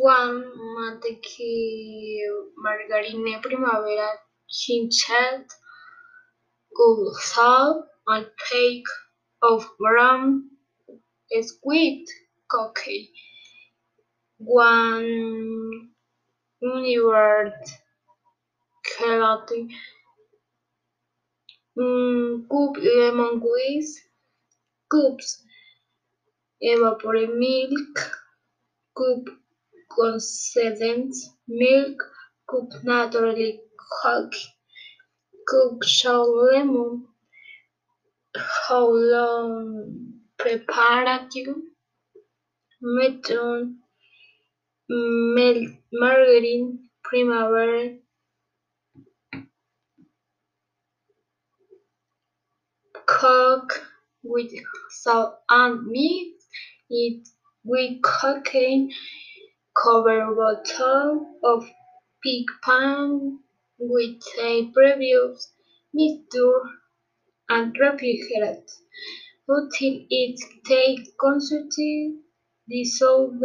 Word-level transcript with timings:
One 0.00 0.44
mantequilla 0.76 2.30
margarine 2.56 3.40
primavera 3.42 4.10
chinched 4.48 5.10
good 6.72 7.14
salt 7.14 7.84
and 8.06 8.26
cake 8.48 8.86
of 9.42 9.66
gram 9.76 10.50
sweet 11.42 12.06
cookie. 12.48 13.10
One 14.38 15.90
universe 16.60 17.72
gelatin. 18.86 19.68
Mm, 21.76 22.46
lemon 22.50 23.40
squeeze. 23.40 24.00
Cups 24.90 25.42
evaporated 26.60 27.34
milk. 27.34 27.96
Cup 28.96 29.34
condensed 29.90 31.30
milk. 31.48 32.02
Cup 32.50 32.68
naturally 32.84 33.60
cooked. 34.02 34.36
Cup 35.50 35.84
sour 35.84 36.52
lemon. 36.52 37.06
How 38.68 38.86
long 38.90 40.12
preparation? 40.38 41.72
Method 42.80 43.74
margarine 45.92 46.78
primavera 47.02 47.96
cook 53.06 53.86
with 54.22 54.52
salt 54.90 55.38
and 55.50 55.86
meat 55.86 56.34
it 56.90 57.28
with 57.64 58.00
cooking 58.02 58.90
cover 59.82 60.20
bottle 60.34 61.38
of 61.44 61.64
pig 62.24 62.44
pan 62.64 63.38
with 63.78 64.20
a 64.40 64.52
previous 64.74 65.52
mixture 65.94 66.60
and 67.48 67.74
refrigerate 67.82 68.70
until 69.48 69.94
it 70.10 70.36
takes 70.66 71.08
consistency 71.20 72.14
dissolve 72.68 73.40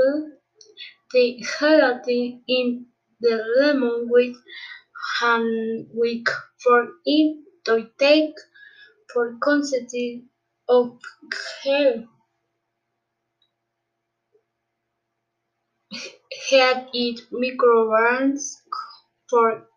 the 1.13 1.41
gelatin 1.59 2.43
in 2.47 2.85
the 3.21 3.35
lemon 3.57 4.07
with 4.09 4.35
hand 5.19 5.87
whisk 5.93 6.29
for 6.63 6.87
it 7.05 7.37
to 7.65 7.75
take 7.99 8.33
for 9.13 9.37
consistency 9.41 10.23
of 10.69 10.97
gel. 11.63 12.03
Heat 16.47 16.87
it 16.93 17.21
microwaves 17.31 18.61
for 19.29 19.67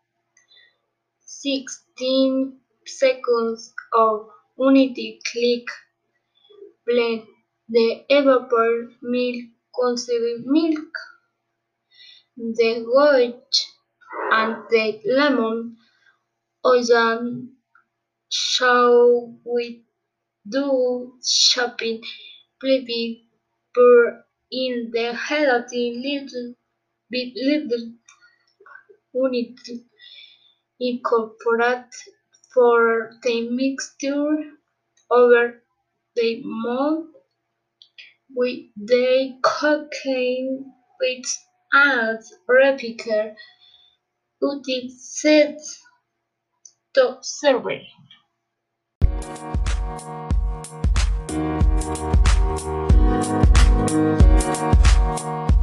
sixteen 1.24 2.60
seconds 2.86 3.72
of 3.92 4.28
unity 4.58 5.20
click. 5.30 5.66
Blend 6.86 7.22
the 7.68 8.04
evaporated 8.08 8.96
milk, 9.02 9.44
condensed 9.74 10.10
milk, 10.44 10.92
the 12.36 12.84
goat 12.84 13.52
and 14.32 14.56
the 14.70 15.00
lemon 15.06 15.76
oil 16.64 17.48
show 18.30 19.34
we 19.44 19.84
do 20.48 21.12
shopping 21.24 22.00
please 22.60 23.18
in 24.62 24.90
the 24.92 25.06
gelatin 25.28 26.02
little 26.06 26.48
bit 27.10 27.32
little 27.48 27.86
unity 29.14 29.76
incorporate 30.80 31.94
for 32.52 33.10
the 33.22 33.36
mixture 33.50 34.36
over 35.10 35.62
the 36.14 36.42
mold 36.44 37.06
with 38.34 38.60
the 38.76 39.38
cooking 39.42 40.72
which 41.00 41.28
adds 41.74 42.34
replica 42.48 43.34
until 44.40 44.88
set 44.88 45.58
to 46.94 47.18
serve. 47.20 47.64
Thank 51.76 52.94
you. 52.94 53.05
Thank 53.26 53.90
you. 55.50 55.55